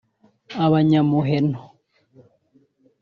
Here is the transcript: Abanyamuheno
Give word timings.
Abanyamuheno 0.63 1.59